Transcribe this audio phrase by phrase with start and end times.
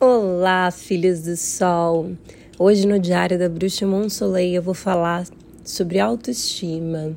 [0.00, 2.12] Olá, filhos do sol!
[2.56, 5.26] Hoje no Diário da Bruxa Monsoleil eu vou falar
[5.64, 7.16] sobre autoestima.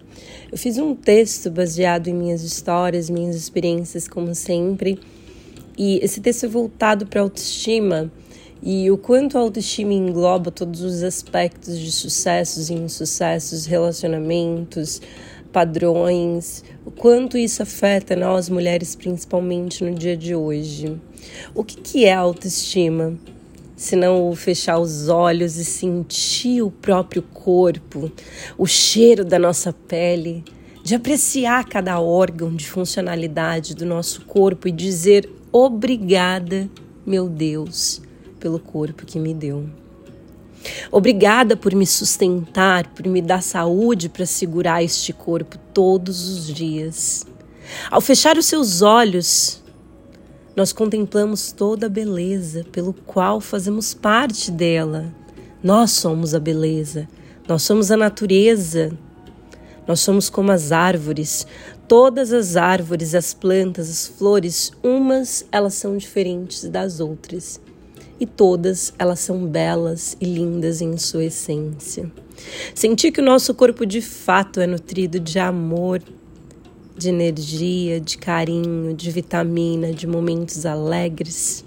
[0.52, 5.00] Eu fiz um texto baseado em minhas histórias, minhas experiências, como sempre,
[5.78, 8.12] e esse texto é voltado para autoestima
[8.64, 15.00] e o quanto a autoestima engloba todos os aspectos de sucessos e insucessos, relacionamentos,
[15.52, 21.00] padrões, o quanto isso afeta nós mulheres, principalmente no dia de hoje.
[21.54, 23.18] O que, que é autoestima?
[23.76, 28.12] Se não fechar os olhos e sentir o próprio corpo,
[28.58, 30.44] o cheiro da nossa pele,
[30.84, 36.70] de apreciar cada órgão de funcionalidade do nosso corpo e dizer obrigada,
[37.06, 38.02] meu Deus,
[38.40, 39.81] pelo corpo que me deu.
[40.92, 47.26] Obrigada por me sustentar, por me dar saúde para segurar este corpo todos os dias.
[47.90, 49.62] Ao fechar os seus olhos,
[50.56, 55.14] nós contemplamos toda a beleza pelo qual fazemos parte dela.
[55.64, 57.08] Nós somos a beleza,
[57.48, 58.92] nós somos a natureza.
[59.88, 61.46] Nós somos como as árvores.
[61.88, 67.60] Todas as árvores, as plantas, as flores, umas elas são diferentes das outras
[68.22, 72.10] e todas elas são belas e lindas em sua essência.
[72.74, 76.02] Sentir que o nosso corpo de fato é nutrido de amor,
[76.96, 81.66] de energia, de carinho, de vitamina, de momentos alegres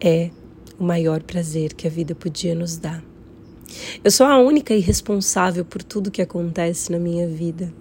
[0.00, 0.30] é
[0.78, 3.04] o maior prazer que a vida podia nos dar.
[4.02, 7.72] Eu sou a única e responsável por tudo que acontece na minha vida.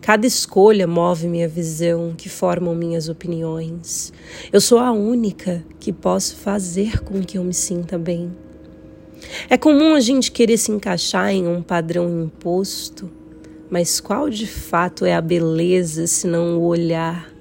[0.00, 4.12] Cada escolha move minha visão, que formam minhas opiniões.
[4.52, 8.32] Eu sou a única que posso fazer com que eu me sinta bem.
[9.48, 13.10] É comum a gente querer se encaixar em um padrão imposto,
[13.70, 17.32] mas qual de fato é a beleza se não o olhar,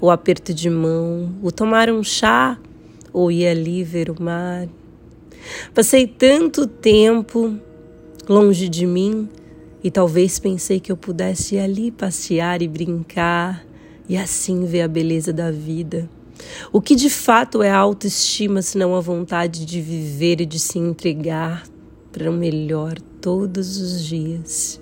[0.00, 2.58] o aperto de mão, o tomar um chá
[3.12, 4.68] ou ir ali ver o mar?
[5.74, 7.56] Passei tanto tempo
[8.28, 9.28] longe de mim
[9.82, 13.64] e talvez pensei que eu pudesse ir ali passear e brincar
[14.08, 16.08] e assim ver a beleza da vida.
[16.72, 20.78] O que de fato é autoestima se não a vontade de viver e de se
[20.78, 21.64] entregar
[22.12, 24.80] para o melhor todos os dias?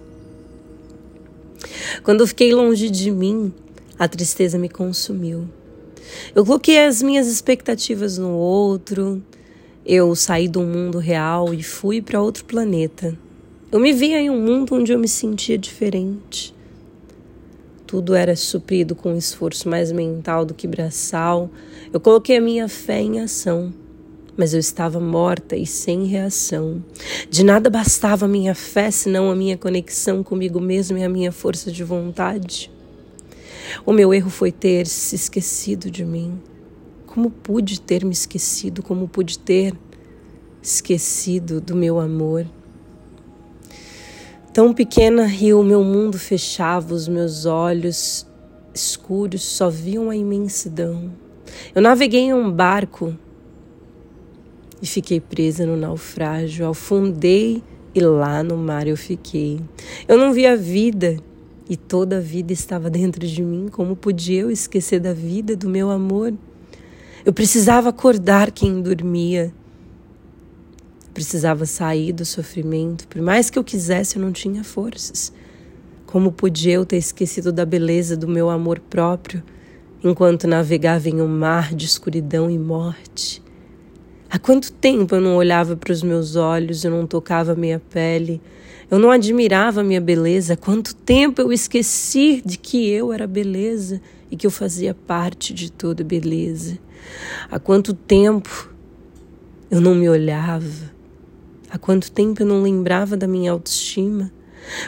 [2.03, 3.53] Quando eu fiquei longe de mim,
[3.99, 5.49] a tristeza me consumiu.
[6.35, 9.23] Eu coloquei as minhas expectativas no outro,
[9.85, 13.17] eu saí do mundo real e fui para outro planeta.
[13.71, 16.55] Eu me via em um mundo onde eu me sentia diferente.
[17.87, 21.51] Tudo era suprido com um esforço mais mental do que braçal.
[21.93, 23.71] Eu coloquei a minha fé em ação,
[24.39, 26.83] mas eu estava morta e sem reação.
[27.29, 31.31] De nada bastava a minha fé, senão a minha conexão comigo mesmo e a minha
[31.31, 32.71] força de vontade.
[33.85, 36.41] O meu erro foi ter se esquecido de mim.
[37.05, 38.83] Como pude ter me esquecido?
[38.83, 39.75] Como pude ter
[40.63, 42.47] esquecido do meu amor?
[44.59, 48.27] Tão pequena e o meu mundo fechava, os meus olhos
[48.75, 51.13] escuros só viam a imensidão.
[51.73, 53.17] Eu naveguei em um barco
[54.83, 56.69] e fiquei presa no naufrágio.
[56.69, 57.63] Afundei
[57.95, 59.61] e lá no mar eu fiquei.
[60.09, 61.19] Eu não via a vida
[61.71, 63.69] e toda a vida estava dentro de mim.
[63.71, 66.35] Como podia eu esquecer da vida, do meu amor?
[67.25, 69.55] Eu precisava acordar quem dormia
[71.13, 73.07] precisava sair do sofrimento.
[73.09, 75.33] Por mais que eu quisesse, eu não tinha forças.
[76.07, 79.43] Como podia eu ter esquecido da beleza do meu amor próprio
[80.03, 83.43] enquanto navegava em um mar de escuridão e morte?
[84.31, 88.41] Há quanto tempo eu não olhava para os meus olhos, eu não tocava minha pele,
[88.91, 90.55] eu não admirava minha beleza?
[90.55, 95.53] Há quanto tempo eu esqueci de que eu era beleza e que eu fazia parte
[95.53, 96.79] de toda beleza?
[97.51, 98.71] Há quanto tempo
[99.71, 100.98] eu não me olhava?
[101.71, 104.33] Há quanto tempo eu não lembrava da minha autoestima?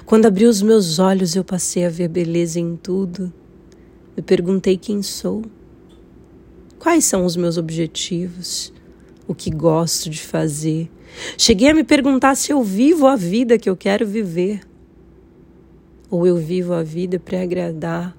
[0.07, 3.33] Quando abri os meus olhos, eu passei a ver beleza em tudo.
[4.17, 5.45] Me perguntei quem sou.
[6.79, 8.73] Quais são os meus objetivos?
[9.29, 10.91] O que gosto de fazer?
[11.37, 14.61] Cheguei a me perguntar se eu vivo a vida que eu quero viver.
[16.11, 18.17] Ou eu vivo a vida para agradar.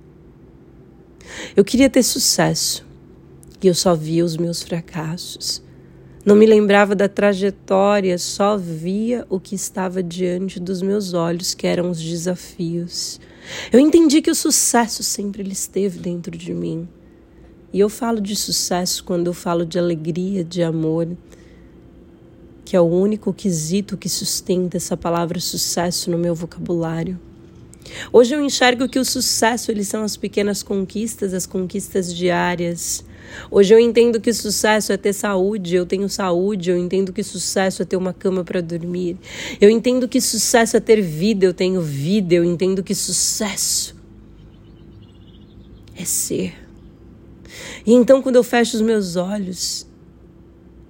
[1.55, 2.85] Eu queria ter sucesso
[3.61, 5.63] e eu só via os meus fracassos.
[6.23, 11.65] Não me lembrava da trajetória, só via o que estava diante dos meus olhos, que
[11.65, 13.19] eram os desafios.
[13.71, 16.87] Eu entendi que o sucesso sempre ele esteve dentro de mim.
[17.73, 21.07] E eu falo de sucesso quando eu falo de alegria, de amor,
[22.63, 27.19] que é o único quesito que sustenta essa palavra sucesso no meu vocabulário.
[28.13, 33.03] Hoje eu enxergo que o sucesso eles são as pequenas conquistas, as conquistas diárias,
[33.49, 37.81] Hoje eu entendo que sucesso é ter saúde, eu tenho saúde, eu entendo que sucesso
[37.81, 39.17] é ter uma cama para dormir.
[39.59, 43.95] Eu entendo que sucesso é ter vida, eu tenho vida, eu entendo que sucesso
[45.95, 46.53] é ser.
[47.85, 49.87] E então quando eu fecho os meus olhos,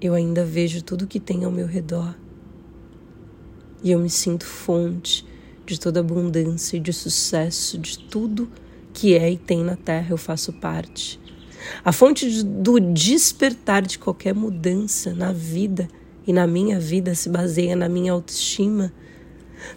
[0.02, 2.16] eu ainda vejo tudo que tem ao meu redor.
[3.84, 5.26] E eu me sinto fonte
[5.66, 8.50] de toda abundância e de sucesso, de tudo
[8.94, 11.20] que é e tem na Terra, eu faço parte.
[11.84, 15.88] A fonte do despertar de qualquer mudança na vida
[16.26, 18.92] e na minha vida se baseia na minha autoestima.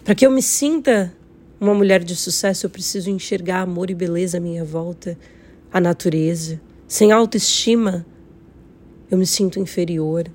[0.03, 1.13] Para que eu me sinta
[1.59, 5.17] uma mulher de sucesso, eu preciso enxergar amor e beleza à minha volta,
[5.71, 6.59] a natureza.
[6.87, 8.05] Sem autoestima,
[9.09, 10.27] eu me sinto inferior.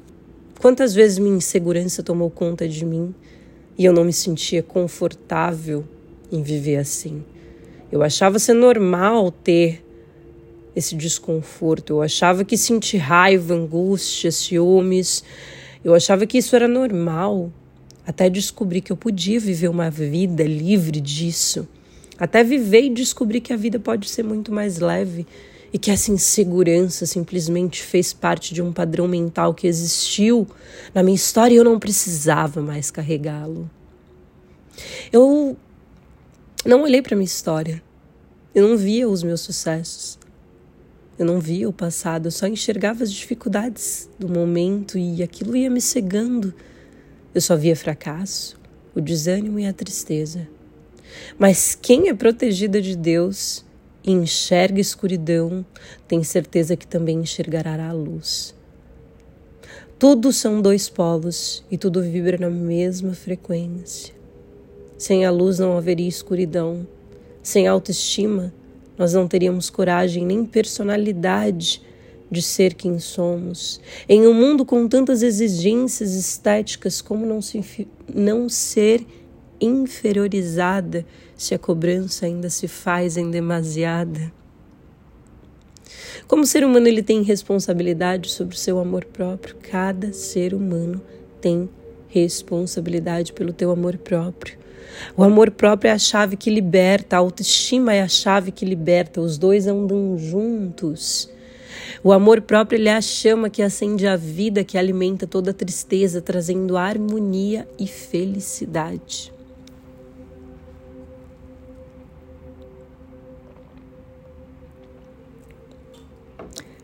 [0.61, 3.15] Quantas vezes minha insegurança tomou conta de mim
[3.79, 5.85] e eu não me sentia confortável
[6.31, 7.25] em viver assim?
[7.91, 9.85] Eu achava ser normal ter
[10.75, 11.95] esse desconforto.
[11.95, 15.25] Eu achava que sentir raiva, angústia, ciúmes,
[15.85, 17.53] eu achava que isso era normal.
[18.07, 21.69] Até descobrir que eu podia viver uma vida livre disso.
[22.19, 25.27] Até viver e descobrir que a vida pode ser muito mais leve
[25.73, 30.47] e que essa insegurança simplesmente fez parte de um padrão mental que existiu
[30.93, 33.71] na minha história e eu não precisava mais carregá-lo.
[35.13, 35.57] Eu
[36.65, 37.83] não olhei para minha história.
[38.55, 40.19] Eu não via os meus sucessos.
[41.21, 45.69] Eu não via o passado, eu só enxergava as dificuldades do momento e aquilo ia
[45.69, 46.55] me cegando.
[47.35, 48.59] Eu só via fracasso,
[48.95, 50.49] o desânimo e a tristeza.
[51.39, 53.63] Mas quem é protegida de Deus
[54.03, 55.63] e enxerga escuridão,
[56.09, 58.55] tem certeza que também enxergará a luz.
[59.99, 64.15] Tudo são dois polos e tudo vibra na mesma frequência.
[64.97, 66.89] Sem a luz não haveria escuridão.
[67.43, 68.55] Sem autoestima,
[69.01, 71.81] nós não teríamos coragem nem personalidade
[72.31, 73.81] de ser quem somos.
[74.07, 79.07] Em um mundo com tantas exigências estéticas, como não, se, não ser
[79.59, 84.31] inferiorizada se a cobrança ainda se faz em demasiada?
[86.29, 89.57] Como ser humano, ele tem responsabilidade sobre o seu amor próprio.
[89.63, 91.01] Cada ser humano
[91.41, 91.71] tem
[92.11, 94.59] responsabilidade pelo teu amor próprio.
[95.17, 99.21] O amor próprio é a chave que liberta, a autoestima é a chave que liberta,
[99.21, 101.31] os dois andam juntos.
[102.03, 106.21] O amor próprio ele é a chama que acende a vida, que alimenta toda tristeza,
[106.21, 109.33] trazendo harmonia e felicidade.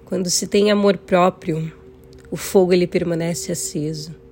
[0.05, 1.73] Quando se tem amor próprio,
[2.31, 4.26] o fogo ele permanece aceso.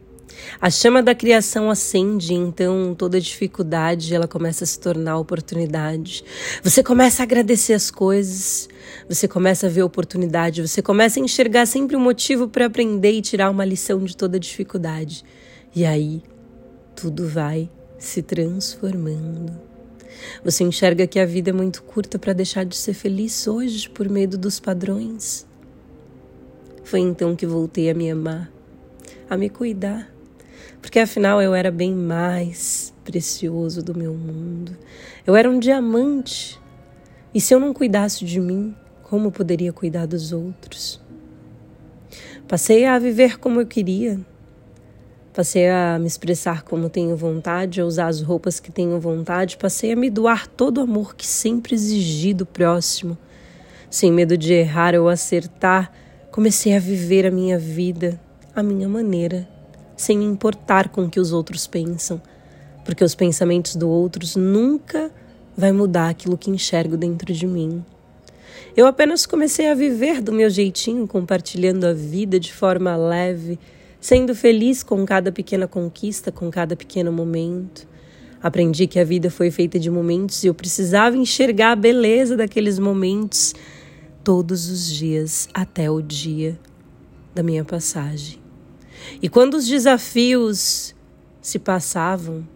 [0.61, 6.25] A chama da criação acende, então toda dificuldade ela começa a se tornar oportunidade.
[6.63, 8.69] Você começa a agradecer as coisas,
[9.09, 13.23] você começa a ver oportunidade, você começa a enxergar sempre um motivo para aprender e
[13.23, 15.25] tirar uma lição de toda dificuldade.
[15.75, 16.23] E aí
[16.95, 19.53] tudo vai se transformando.
[20.45, 24.09] Você enxerga que a vida é muito curta para deixar de ser feliz hoje por
[24.09, 25.47] medo dos padrões.
[26.85, 28.51] Foi então que voltei a me amar,
[29.29, 30.14] a me cuidar
[30.85, 34.77] porque afinal eu era bem mais precioso do meu mundo.
[35.27, 36.61] Eu era um diamante.
[37.33, 41.01] E se eu não cuidasse de mim, como poderia cuidar dos outros?
[42.47, 44.21] Passei a viver como eu queria.
[45.33, 49.57] Passei a me expressar como tenho vontade, a usar as roupas que tenho vontade.
[49.57, 53.17] Passei a me doar todo o amor que sempre exigi do próximo.
[53.89, 55.91] Sem medo de errar ou acertar,
[56.31, 58.21] comecei a viver a minha vida,
[58.55, 59.54] a minha maneira
[59.97, 62.21] sem me importar com o que os outros pensam,
[62.85, 65.11] porque os pensamentos do outros nunca
[65.57, 67.85] vai mudar aquilo que enxergo dentro de mim.
[68.77, 73.59] Eu apenas comecei a viver do meu jeitinho, compartilhando a vida de forma leve,
[74.01, 77.87] sendo feliz com cada pequena conquista, com cada pequeno momento.
[78.43, 82.79] Aprendi que a vida foi feita de momentos e eu precisava enxergar a beleza daqueles
[82.79, 83.55] momentos
[84.23, 86.59] todos os dias até o dia
[87.35, 88.44] da minha passagem.
[89.21, 90.95] E quando os desafios
[91.41, 92.47] se passavam,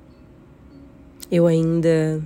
[1.31, 2.23] eu ainda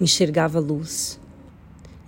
[0.00, 1.20] enxergava luz.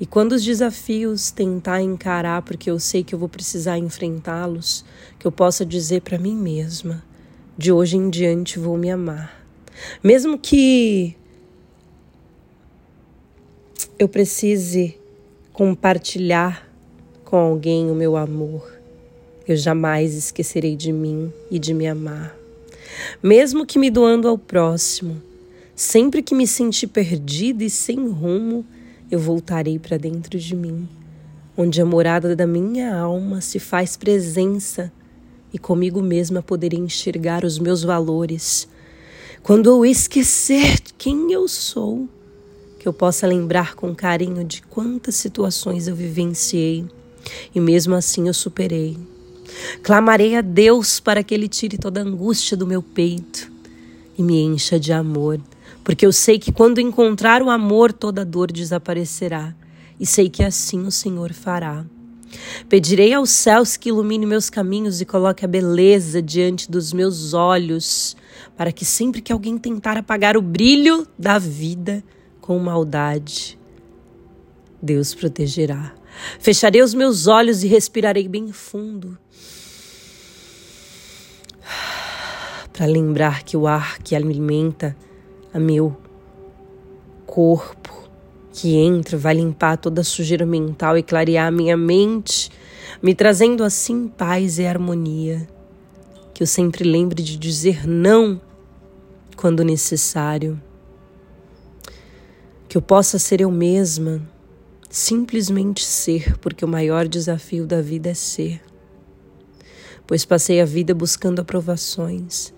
[0.01, 4.85] E quando os desafios tentar encarar, porque eu sei que eu vou precisar enfrentá-los,
[5.19, 7.05] que eu possa dizer para mim mesma:
[7.57, 9.45] de hoje em diante vou me amar.
[10.03, 11.17] Mesmo que
[13.99, 14.99] eu precise
[15.53, 16.69] compartilhar
[17.25, 18.74] com alguém o meu amor,
[19.47, 22.37] eu jamais esquecerei de mim e de me amar.
[23.23, 25.21] Mesmo que me doando ao próximo,
[25.75, 28.65] sempre que me sentir perdida e sem rumo,
[29.11, 30.89] eu voltarei para dentro de mim,
[31.57, 34.93] onde a morada da minha alma se faz presença
[35.53, 38.67] e comigo mesma poder enxergar os meus valores.
[39.43, 42.09] Quando eu esquecer quem eu sou,
[42.79, 46.85] que eu possa lembrar com carinho de quantas situações eu vivenciei
[47.55, 48.97] e mesmo assim eu superei.
[49.83, 53.53] Clamarei a Deus para que Ele tire toda a angústia do meu peito
[54.17, 55.41] e me encha de amor,
[55.83, 59.55] porque eu sei que quando encontrar o amor, toda dor desaparecerá
[59.99, 61.85] e sei que assim o Senhor fará.
[62.69, 68.17] Pedirei aos céus que ilumine meus caminhos e coloque a beleza diante dos meus olhos,
[68.57, 72.03] para que sempre que alguém tentar apagar o brilho da vida
[72.41, 73.59] com maldade,
[74.83, 75.95] Deus protegerá.
[76.39, 79.17] Fecharei os meus olhos e respirarei bem fundo.
[82.75, 84.97] Para lembrar que o ar que alimenta
[85.53, 85.97] a meu
[87.25, 87.95] corpo
[88.53, 92.51] que entra vai limpar toda a sujeira mental e clarear a minha mente,
[93.01, 95.49] me trazendo assim paz e harmonia.
[96.35, 98.41] Que eu sempre lembre de dizer não
[99.37, 100.61] quando necessário.
[102.69, 104.21] Que eu possa ser eu mesma,
[104.91, 108.61] simplesmente ser, porque o maior desafio da vida é ser.
[110.07, 112.53] Pois passei a vida buscando aprovações,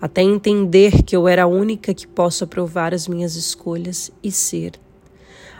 [0.00, 4.72] até entender que eu era a única que posso aprovar as minhas escolhas e ser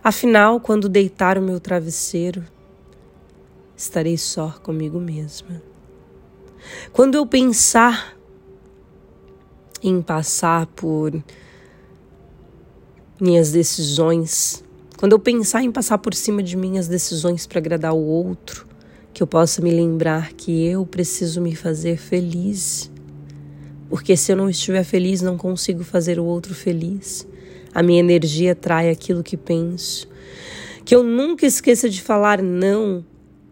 [0.02, 2.42] Afinal, quando deitar o meu travesseiro,
[3.76, 5.62] estarei só comigo mesma.
[6.90, 8.16] Quando eu pensar
[9.82, 11.22] em passar por
[13.20, 14.64] minhas decisões,
[14.96, 18.66] quando eu pensar em passar por cima de minhas decisões para agradar o outro,
[19.12, 22.90] que eu possa me lembrar que eu preciso me fazer feliz.
[23.90, 27.26] Porque se eu não estiver feliz, não consigo fazer o outro feliz.
[27.74, 30.08] A minha energia trai aquilo que penso.
[30.84, 33.04] Que eu nunca esqueça de falar não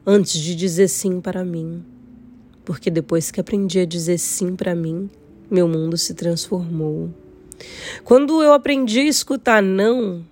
[0.07, 1.85] antes de dizer sim para mim.
[2.65, 5.11] Porque depois que aprendi a dizer sim para mim,
[5.51, 7.11] meu mundo se transformou.
[8.05, 10.25] Quando eu aprendi a escutar não,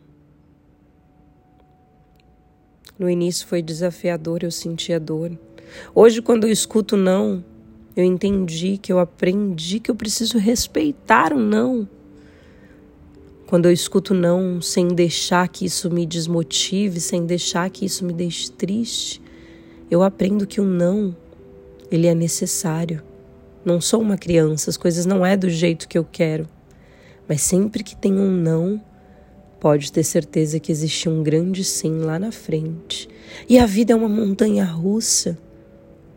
[2.96, 5.36] no início foi desafiador, eu sentia dor.
[5.92, 7.44] Hoje, quando eu escuto não,
[7.96, 11.88] eu entendi que eu aprendi que eu preciso respeitar o não
[13.46, 18.12] quando eu escuto não, sem deixar que isso me desmotive, sem deixar que isso me
[18.12, 19.22] deixe triste,
[19.88, 21.16] eu aprendo que o não,
[21.88, 23.04] ele é necessário.
[23.64, 26.48] Não sou uma criança, as coisas não é do jeito que eu quero.
[27.28, 28.82] Mas sempre que tem um não,
[29.60, 33.08] pode ter certeza que existe um grande sim lá na frente.
[33.48, 35.38] E a vida é uma montanha russa.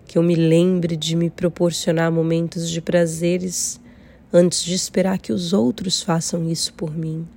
[0.09, 3.79] Que eu me lembre de me proporcionar momentos de prazeres
[4.33, 7.27] antes de esperar que os outros façam isso por mim.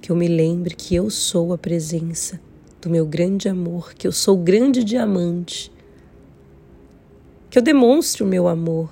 [0.00, 2.40] Que eu me lembre que eu sou a presença
[2.82, 5.70] do meu grande amor, que eu sou o grande diamante.
[7.48, 8.90] Que eu demonstre o meu amor,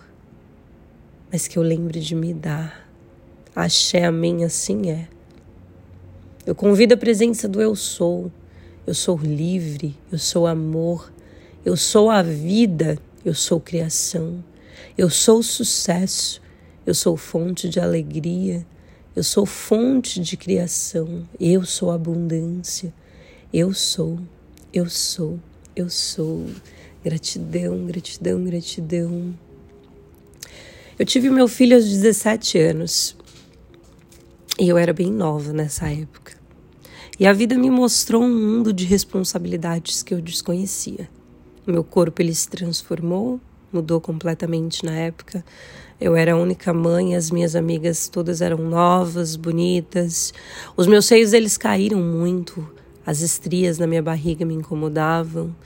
[1.33, 2.89] mas que eu lembre de me dar.
[3.53, 5.09] Axé, amém, assim é.
[6.47, 8.31] Eu convido a presença do eu sou.
[8.87, 11.13] Eu sou livre, eu sou amor,
[11.65, 14.45] eu sou a vida, eu sou criação,
[14.99, 16.43] eu sou sucesso,
[16.85, 18.67] eu sou fonte de alegria,
[19.17, 22.93] eu sou fonte de criação, eu sou abundância,
[23.53, 24.19] eu sou,
[24.73, 25.41] eu sou,
[25.75, 26.47] eu sou.
[27.03, 29.35] Gratidão, gratidão, gratidão.
[30.99, 33.17] Eu tive meu filho aos 17 anos
[34.59, 36.33] e eu era bem nova nessa época.
[37.19, 41.09] E a vida me mostrou um mundo de responsabilidades que eu desconhecia.
[41.67, 43.41] Meu corpo ele se transformou,
[43.73, 45.43] mudou completamente na época.
[45.99, 50.35] Eu era a única mãe, as minhas amigas todas eram novas, bonitas.
[50.77, 52.69] Os meus seios eles caíram muito,
[53.07, 55.57] as estrias na minha barriga me incomodavam.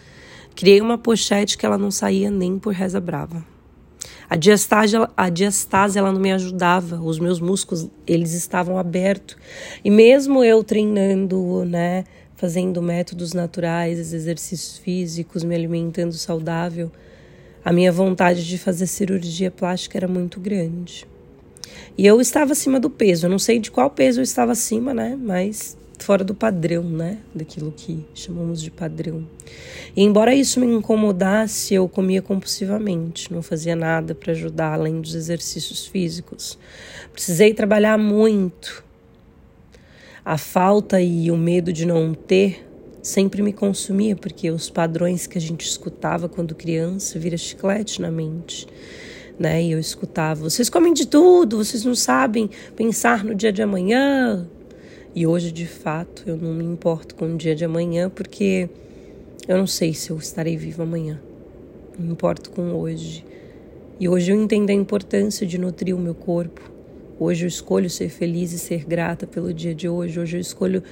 [0.55, 3.45] Criei uma pochete que ela não saía nem por reza brava.
[4.31, 9.37] A diastase, a diastase ela não me ajudava, os meus músculos eles estavam abertos.
[9.83, 12.05] E mesmo eu treinando, né,
[12.39, 16.91] fazendo métodos naturais, exercícios físicos, me alimentando saudável,
[17.65, 21.05] a minha vontade de fazer cirurgia plástica era muito grande.
[21.99, 23.27] E eu estava acima do peso.
[23.27, 25.19] Eu não sei de qual peso eu estava acima, né?
[25.21, 27.19] Mas fora do padrão, né?
[27.35, 29.27] Daquilo que chamamos de padrão.
[29.97, 35.17] E embora isso me incomodasse, eu comia compulsivamente, não fazia nada para ajudar além dos
[35.17, 36.57] exercícios físicos.
[37.13, 38.87] Precisei trabalhar muito.
[40.29, 42.63] A falta e o medo de não ter
[43.01, 48.11] sempre me consumia, porque os padrões que a gente escutava quando criança vira chiclete na
[48.11, 48.67] mente.
[49.39, 49.63] Né?
[49.63, 54.47] E eu escutava: vocês comem de tudo, vocês não sabem pensar no dia de amanhã.
[55.15, 58.69] E hoje, de fato, eu não me importo com o dia de amanhã, porque
[59.49, 61.19] Eu não sei se eu estarei vivo amanhã.
[61.99, 63.25] Me importo com hoje.
[63.99, 66.78] E hoje eu entendo a importância de nutrir o meu corpo.
[67.21, 70.21] Hoje eu escolho ser feliz e ser grata pelo dia de hoje.
[70.21, 70.85] Hoje eu escolho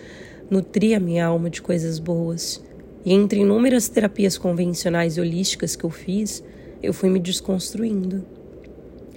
[0.50, 2.61] nutrir a minha alma de coisas boas.
[3.04, 6.42] E entre inúmeras terapias convencionais e holísticas que eu fiz,
[6.83, 8.25] eu fui me desconstruindo.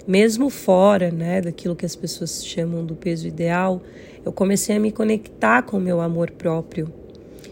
[0.06, 3.82] Mesmo fora né, daquilo que as pessoas chamam do peso ideal,
[4.24, 6.92] eu comecei a me conectar com o meu amor próprio.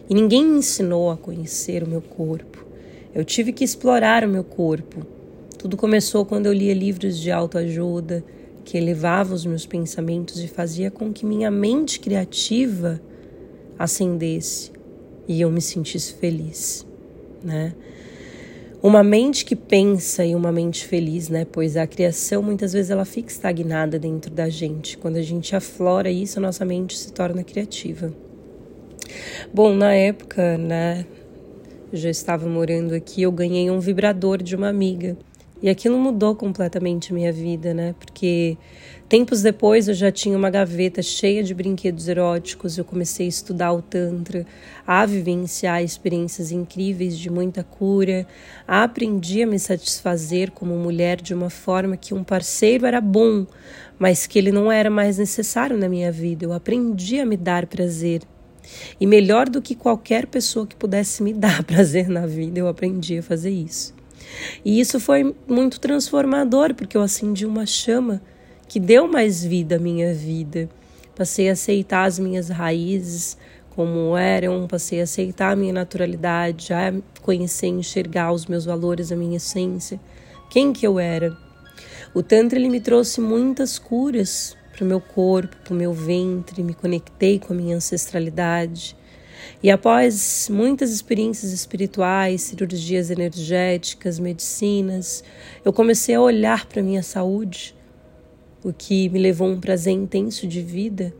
[0.08, 2.64] E ninguém me ensinou a conhecer o meu corpo.
[3.12, 5.04] Eu tive que explorar o meu corpo.
[5.58, 8.24] Tudo começou quando eu lia livros de autoajuda,
[8.68, 13.00] que elevava os meus pensamentos e fazia com que minha mente criativa
[13.78, 14.70] acendesse
[15.26, 16.86] e eu me sentisse feliz,
[17.42, 17.72] né?
[18.82, 21.46] Uma mente que pensa e uma mente feliz, né?
[21.50, 24.98] Pois a criação muitas vezes ela fica estagnada dentro da gente.
[24.98, 28.12] Quando a gente aflora isso, a nossa mente se torna criativa.
[29.50, 31.06] Bom, na época, né,
[31.90, 35.16] eu já estava morando aqui, eu ganhei um vibrador de uma amiga.
[35.60, 37.92] E aquilo mudou completamente minha vida, né?
[37.98, 38.56] Porque
[39.08, 43.72] tempos depois eu já tinha uma gaveta cheia de brinquedos eróticos, eu comecei a estudar
[43.72, 44.46] o Tantra,
[44.86, 48.24] a vivenciar experiências incríveis de muita cura,
[48.68, 53.44] aprendi a me satisfazer como mulher de uma forma que um parceiro era bom,
[53.98, 56.44] mas que ele não era mais necessário na minha vida.
[56.44, 58.22] Eu aprendi a me dar prazer.
[59.00, 63.18] E melhor do que qualquer pessoa que pudesse me dar prazer na vida, eu aprendi
[63.18, 63.97] a fazer isso.
[64.64, 68.20] E isso foi muito transformador, porque eu acendi uma chama
[68.68, 70.68] que deu mais vida à minha vida.
[71.14, 73.36] Passei a aceitar as minhas raízes
[73.78, 76.92] como eram, passei a aceitar a minha naturalidade, a
[77.22, 80.00] conhecer enxergar os meus valores, a minha essência,
[80.50, 81.36] quem que eu era.
[82.12, 86.60] O Tantra ele me trouxe muitas curas para o meu corpo, para o meu ventre,
[86.60, 88.96] me conectei com a minha ancestralidade.
[89.62, 95.24] E após muitas experiências espirituais, cirurgias energéticas, medicinas,
[95.64, 97.74] eu comecei a olhar para a minha saúde,
[98.62, 101.14] o que me levou a um prazer intenso de vida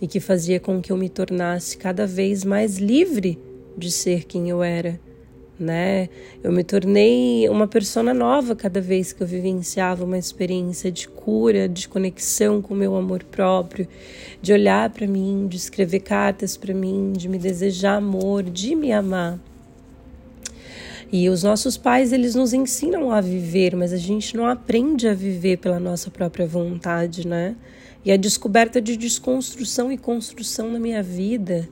[0.00, 3.38] e que fazia com que eu me tornasse cada vez mais livre
[3.76, 5.00] de ser quem eu era
[5.58, 6.08] né?
[6.42, 11.68] Eu me tornei uma persona nova cada vez que eu vivenciava uma experiência de cura,
[11.68, 13.88] de conexão com meu amor próprio,
[14.40, 18.92] de olhar para mim, de escrever cartas para mim, de me desejar amor, de me
[18.92, 19.38] amar.
[21.10, 25.14] E os nossos pais, eles nos ensinam a viver, mas a gente não aprende a
[25.14, 27.54] viver pela nossa própria vontade, né?
[28.04, 31.68] E a descoberta de desconstrução e construção na minha vida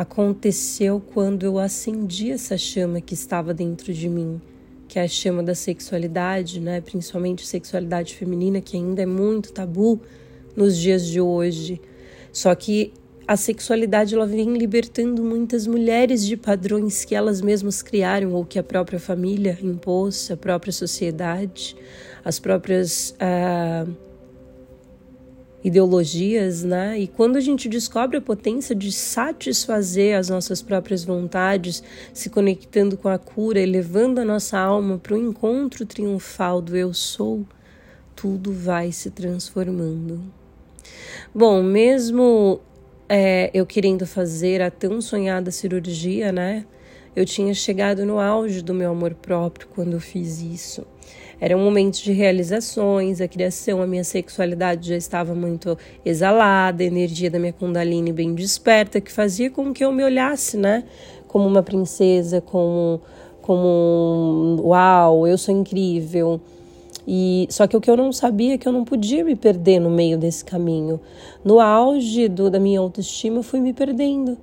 [0.00, 4.40] aconteceu quando eu acendi essa chama que estava dentro de mim,
[4.88, 6.80] que é a chama da sexualidade, né?
[6.80, 10.00] principalmente sexualidade feminina, que ainda é muito tabu
[10.56, 11.78] nos dias de hoje.
[12.32, 12.94] Só que
[13.28, 18.58] a sexualidade ela vem libertando muitas mulheres de padrões que elas mesmas criaram ou que
[18.58, 21.76] a própria família impôs, a própria sociedade,
[22.24, 23.14] as próprias.
[23.20, 24.09] Uh,
[25.62, 26.98] ideologias, né?
[26.98, 32.96] E quando a gente descobre a potência de satisfazer as nossas próprias vontades, se conectando
[32.96, 37.44] com a cura, elevando a nossa alma para o encontro triunfal do eu sou,
[38.16, 40.22] tudo vai se transformando.
[41.34, 42.60] Bom, mesmo
[43.08, 46.64] é, eu querendo fazer a tão sonhada cirurgia, né?
[47.14, 50.86] Eu tinha chegado no auge do meu amor próprio quando eu fiz isso.
[51.40, 57.30] Eram momentos de realizações, a criação, a minha sexualidade já estava muito exalada, a energia
[57.30, 60.84] da minha Kundalini bem desperta, que fazia com que eu me olhasse, né?
[61.26, 63.00] Como uma princesa, como,
[63.40, 66.40] como uau, eu sou incrível.
[67.08, 69.80] E só que o que eu não sabia é que eu não podia me perder
[69.80, 71.00] no meio desse caminho.
[71.42, 74.36] No auge do, da minha autoestima, eu fui me perdendo.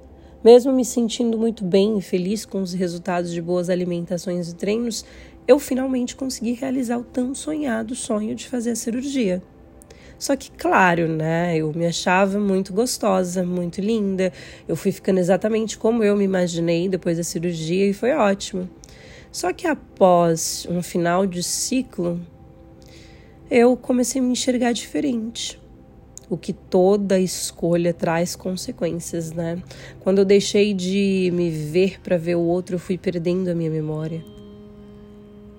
[0.44, 5.04] Mesmo me sentindo muito bem e feliz com os resultados de boas alimentações e treinos,
[5.48, 9.42] eu finalmente consegui realizar o tão sonhado sonho de fazer a cirurgia.
[10.20, 14.34] Só que, claro, né, eu me achava muito gostosa, muito linda.
[14.68, 18.68] Eu fui ficando exatamente como eu me imaginei depois da cirurgia e foi ótimo.
[19.32, 22.20] Só que após um final de ciclo,
[23.50, 25.62] eu comecei a me enxergar diferente.
[26.30, 29.62] O que toda escolha traz consequências, né?
[30.02, 33.70] Quando eu deixei de me ver para ver o outro, eu fui perdendo a minha
[33.70, 34.37] memória.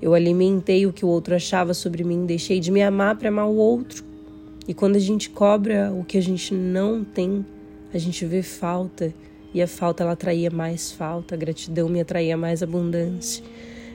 [0.00, 3.48] Eu alimentei o que o outro achava sobre mim, deixei de me amar para amar
[3.48, 4.04] o outro.
[4.66, 7.44] E quando a gente cobra o que a gente não tem,
[7.92, 9.12] a gente vê falta.
[9.52, 13.42] E a falta ela atraía mais falta, a gratidão me atraía mais abundância.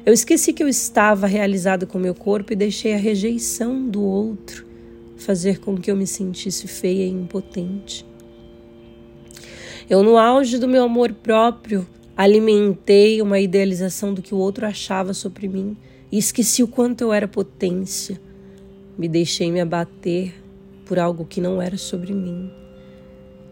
[0.06, 4.66] Eu esqueci que eu estava realizado com meu corpo e deixei a rejeição do outro
[5.16, 8.06] fazer com que eu me sentisse feia e impotente.
[9.90, 11.88] Eu, no auge do meu amor próprio,
[12.18, 15.78] alimentei uma idealização do que o outro achava sobre mim
[16.14, 18.22] e esqueci o quanto eu era potência.
[18.96, 20.32] Me deixei me abater
[20.86, 22.52] por algo que não era sobre mim.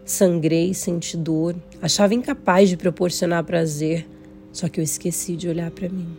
[0.04, 4.08] Sangrei, senti dor, achava incapaz de proporcionar prazer,
[4.52, 6.16] só que eu esqueci de olhar para mim.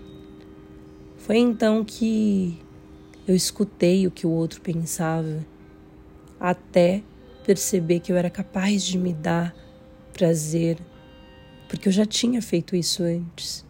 [1.15, 2.59] Foi então que
[3.25, 5.45] eu escutei o que o outro pensava,
[6.37, 7.03] até
[7.45, 9.55] perceber que eu era capaz de me dar
[10.11, 10.77] prazer,
[11.69, 13.63] porque eu já tinha feito isso antes.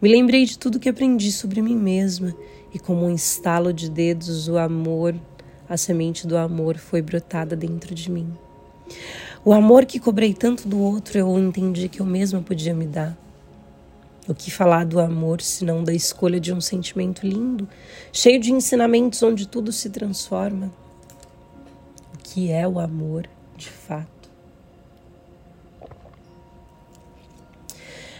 [0.00, 2.34] Me lembrei de tudo que aprendi sobre mim mesma
[2.74, 5.14] e, como um estalo de dedos, o amor,
[5.68, 8.32] a semente do amor foi brotada dentro de mim.
[9.44, 13.16] O amor que cobrei tanto do outro, eu entendi que eu mesma podia me dar.
[14.28, 17.68] O que falar do amor, senão da escolha de um sentimento lindo,
[18.12, 20.72] cheio de ensinamentos onde tudo se transforma?
[22.14, 24.21] O que é o amor de fato?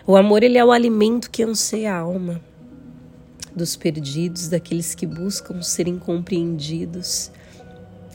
[0.04, 2.40] O amor ele é o alimento que anseia a alma
[3.54, 7.30] dos perdidos, daqueles que buscam serem compreendidos.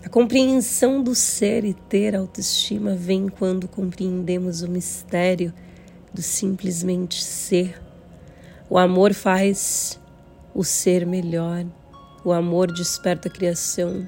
[0.04, 5.54] A compreensão do ser e ter autoestima vem quando compreendemos o mistério
[6.13, 7.82] do simplesmente ser.
[8.69, 10.00] O amor faz
[10.54, 11.65] o ser melhor.
[12.23, 14.08] O amor desperta a criação.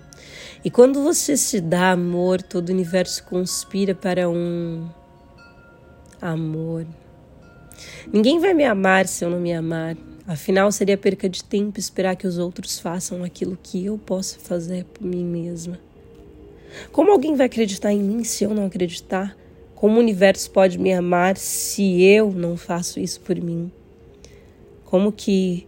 [0.65, 4.89] E quando você se dá amor, todo o universo conspira para um
[6.21, 6.85] amor.
[8.11, 9.97] Ninguém vai me amar se eu não me amar.
[10.27, 14.85] Afinal, seria perca de tempo esperar que os outros façam aquilo que eu posso fazer
[14.85, 15.79] por mim mesma.
[16.91, 19.35] Como alguém vai acreditar em mim se eu não acreditar?
[19.73, 23.71] Como o universo pode me amar se eu não faço isso por mim?
[24.85, 25.65] Como que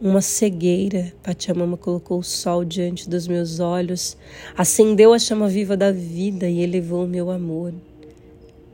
[0.00, 4.16] uma cegueira, Pachamama colocou o sol diante dos meus olhos,
[4.56, 7.74] acendeu a chama viva da vida e elevou o meu amor,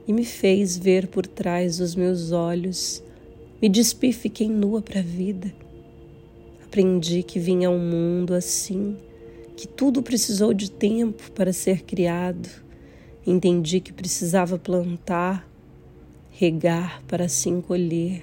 [0.06, 3.02] e me fez ver por trás dos meus olhos.
[3.60, 5.52] Me despi, fiquei nua para a vida.
[6.64, 8.96] Aprendi que vinha ao mundo assim,
[9.56, 12.64] que tudo precisou de tempo para ser criado
[13.26, 15.48] Entendi que precisava plantar,
[16.30, 18.22] regar para assim colher.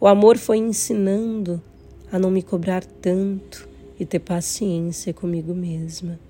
[0.00, 1.60] O amor foi ensinando
[2.12, 6.20] a não me cobrar tanto e ter paciência comigo mesma.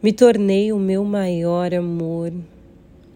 [0.00, 2.32] Me tornei o meu maior amor.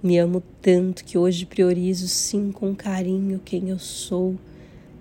[0.07, 4.37] Me amo tanto que hoje priorizo sim com carinho quem eu sou.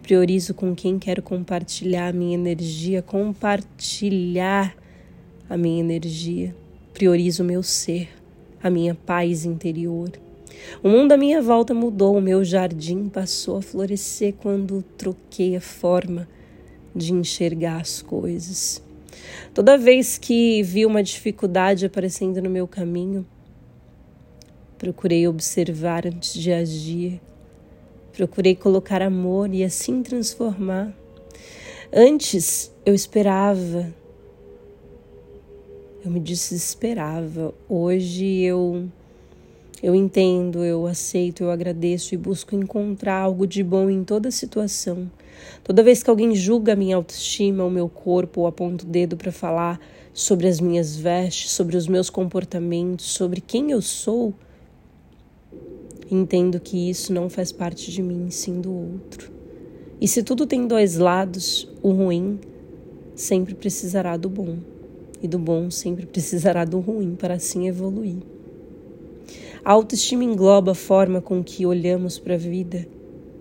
[0.01, 4.75] Priorizo com quem quero compartilhar a minha energia, compartilhar
[5.47, 6.55] a minha energia.
[6.91, 8.09] Priorizo o meu ser
[8.63, 10.09] a minha paz interior.
[10.81, 15.61] O mundo à minha volta mudou, o meu jardim passou a florescer quando troquei a
[15.61, 16.27] forma
[16.95, 18.81] de enxergar as coisas.
[19.53, 23.23] Toda vez que vi uma dificuldade aparecendo no meu caminho,
[24.77, 27.21] procurei observar antes de agir,
[28.13, 30.93] procurei colocar amor e assim transformar.
[31.93, 33.93] Antes eu esperava
[36.05, 37.53] eu me desesperava.
[37.67, 38.87] Hoje eu
[39.81, 45.11] eu entendo, eu aceito, eu agradeço e busco encontrar algo de bom em toda situação.
[45.63, 49.17] Toda vez que alguém julga a minha autoestima, o meu corpo, ou aponta o dedo
[49.17, 49.79] para falar
[50.13, 54.33] sobre as minhas vestes, sobre os meus comportamentos, sobre quem eu sou,
[56.09, 59.31] entendo que isso não faz parte de mim, sim do outro.
[59.99, 62.39] E se tudo tem dois lados, o ruim
[63.15, 64.57] sempre precisará do bom
[65.21, 68.17] e do bom sempre precisará do ruim para assim evoluir.
[69.63, 72.87] A autoestima engloba a forma com que olhamos para a vida,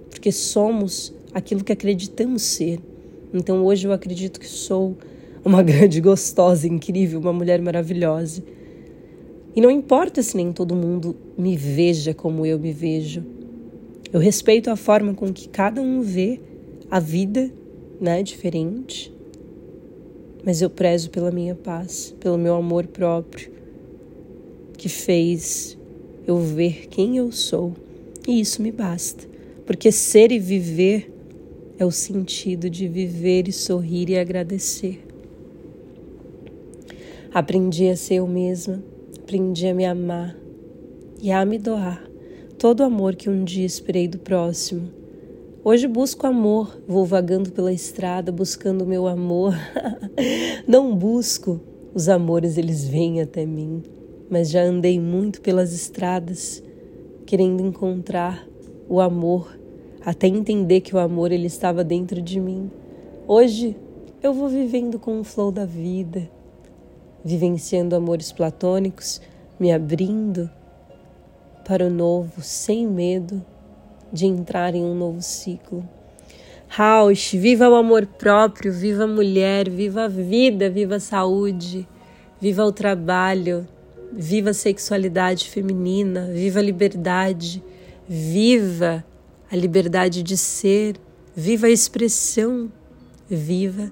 [0.09, 2.81] porque somos aquilo que acreditamos ser.
[3.33, 4.97] Então hoje eu acredito que sou
[5.45, 8.43] uma grande gostosa, incrível, uma mulher maravilhosa.
[9.55, 13.25] E não importa se nem todo mundo me veja como eu me vejo.
[14.13, 16.41] Eu respeito a forma com que cada um vê
[16.91, 17.51] a vida,
[18.01, 19.15] né, diferente
[20.45, 23.51] mas eu prezo pela minha paz, pelo meu amor próprio,
[24.77, 25.77] que fez
[26.27, 27.73] eu ver quem eu sou.
[28.29, 29.27] E isso me basta,
[29.65, 31.11] porque ser e viver
[31.79, 35.01] é o sentido de viver e sorrir e agradecer.
[37.33, 38.83] Aprendi a ser eu mesma,
[39.35, 40.37] aprendi a me amar
[41.21, 42.01] e a me doar
[42.57, 44.89] todo o amor que um dia esperei do próximo
[45.65, 49.55] Hoje busco amor, vou vagando pela estrada buscando o meu amor.
[50.69, 51.59] Não busco
[51.93, 53.83] os amores, eles vêm até mim,
[54.31, 56.63] mas já andei muito pelas estradas
[57.27, 58.47] querendo encontrar
[58.89, 59.59] o amor,
[60.05, 62.71] até entender que o amor ele estava dentro de mim.
[63.27, 63.75] Hoje
[64.23, 66.31] eu vou vivendo com o flow da vida,
[67.25, 69.21] vivenciando amores platônicos,
[69.59, 70.51] me abrindo
[71.65, 73.45] para o novo sem medo
[74.13, 75.89] de entrar em um novo ciclo.
[76.69, 81.87] Rausch, viva o amor próprio, viva a mulher, viva a vida, viva a saúde,
[82.41, 83.67] viva o trabalho,
[84.13, 87.63] viva a sexualidade feminina, viva a liberdade,
[88.09, 89.05] viva
[89.51, 90.97] a liberdade de ser,
[91.35, 92.71] viva a expressão,
[93.29, 93.91] viva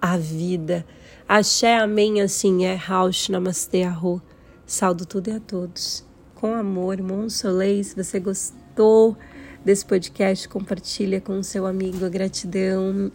[0.00, 0.84] a vida.
[1.30, 4.22] Axé, amém, assim é, Rausch, namastê, arro.
[4.64, 6.02] Saldo tudo e a todos.
[6.34, 9.14] Com amor, Monsolei, se você gostou
[9.62, 12.08] desse podcast, compartilha com seu amigo.
[12.08, 13.12] Gratidão.